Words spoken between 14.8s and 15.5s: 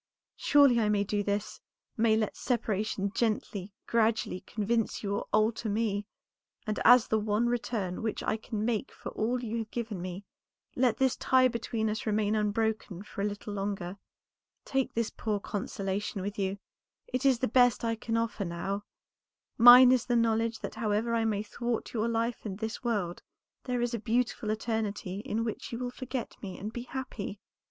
this poor